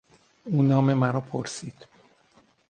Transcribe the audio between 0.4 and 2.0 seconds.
او نام مرا پرسید.